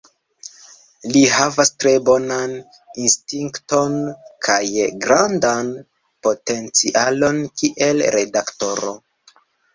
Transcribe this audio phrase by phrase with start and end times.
[1.15, 2.55] Li havas tre bonan
[3.03, 3.99] instinkton
[4.49, 4.63] kaj
[5.05, 5.71] grandan
[6.29, 8.93] potencialon kiel redaktoro.